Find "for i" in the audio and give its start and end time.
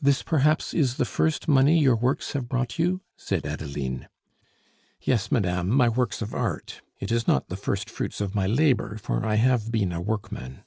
8.96-9.34